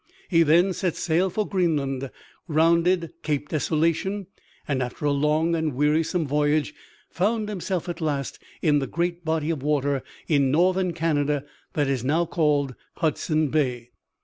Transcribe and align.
He 0.29 0.41
then 0.41 0.73
set 0.73 0.95
sail 0.95 1.29
for 1.29 1.47
Greenland, 1.47 2.09
rounded 2.47 3.13
Cape 3.21 3.49
Desolation 3.49 4.25
and 4.67 4.81
after 4.81 5.05
a 5.05 5.11
long 5.11 5.53
and 5.55 5.75
wearisome 5.75 6.25
voyage 6.25 6.73
found 7.11 7.47
himself 7.47 7.87
at 7.87 8.01
last 8.01 8.39
in 8.63 8.79
the 8.79 8.87
great 8.87 9.23
body 9.23 9.51
of 9.51 9.61
water 9.61 10.01
in 10.27 10.49
northern 10.49 10.93
Canada 10.93 11.45
that 11.73 11.87
is 11.87 12.03
now 12.03 12.25
called 12.25 12.73
Hudson 12.95 13.49
Bay. 13.49 13.91